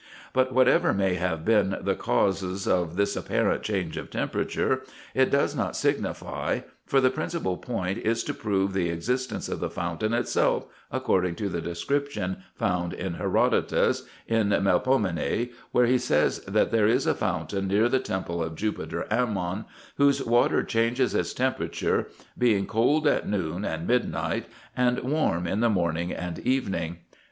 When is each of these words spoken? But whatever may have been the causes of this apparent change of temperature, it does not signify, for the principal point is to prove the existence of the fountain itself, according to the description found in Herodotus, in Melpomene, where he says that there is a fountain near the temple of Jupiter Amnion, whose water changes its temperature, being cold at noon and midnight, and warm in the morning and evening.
But 0.33 0.51
whatever 0.51 0.95
may 0.95 1.13
have 1.13 1.45
been 1.45 1.77
the 1.79 1.93
causes 1.93 2.67
of 2.67 2.95
this 2.95 3.15
apparent 3.15 3.61
change 3.61 3.97
of 3.97 4.09
temperature, 4.09 4.81
it 5.13 5.29
does 5.29 5.55
not 5.55 5.75
signify, 5.75 6.61
for 6.87 6.99
the 6.99 7.11
principal 7.11 7.55
point 7.55 7.99
is 7.99 8.23
to 8.23 8.33
prove 8.33 8.73
the 8.73 8.89
existence 8.89 9.47
of 9.47 9.59
the 9.59 9.69
fountain 9.69 10.11
itself, 10.11 10.65
according 10.89 11.35
to 11.35 11.49
the 11.49 11.61
description 11.61 12.37
found 12.55 12.93
in 12.93 13.13
Herodotus, 13.13 14.01
in 14.27 14.49
Melpomene, 14.49 15.51
where 15.71 15.85
he 15.85 15.99
says 15.99 16.39
that 16.45 16.71
there 16.71 16.87
is 16.87 17.05
a 17.05 17.13
fountain 17.13 17.67
near 17.67 17.87
the 17.87 17.99
temple 17.99 18.41
of 18.41 18.55
Jupiter 18.55 19.05
Amnion, 19.11 19.65
whose 19.97 20.23
water 20.25 20.63
changes 20.63 21.13
its 21.13 21.31
temperature, 21.31 22.07
being 22.35 22.65
cold 22.65 23.05
at 23.05 23.29
noon 23.29 23.63
and 23.63 23.85
midnight, 23.85 24.47
and 24.75 24.97
warm 25.01 25.45
in 25.45 25.59
the 25.59 25.69
morning 25.69 26.11
and 26.11 26.39
evening. 26.39 26.97